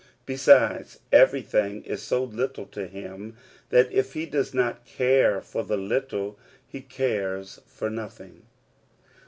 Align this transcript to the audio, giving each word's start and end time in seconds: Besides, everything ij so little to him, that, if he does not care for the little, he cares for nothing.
Besides, 0.25 0.97
everything 1.11 1.83
ij 1.83 1.95
so 1.99 2.23
little 2.23 2.65
to 2.65 2.87
him, 2.87 3.37
that, 3.69 3.91
if 3.91 4.13
he 4.13 4.25
does 4.25 4.51
not 4.51 4.83
care 4.83 5.41
for 5.41 5.63
the 5.63 5.77
little, 5.77 6.39
he 6.65 6.81
cares 6.81 7.59
for 7.67 7.87
nothing. 7.91 8.47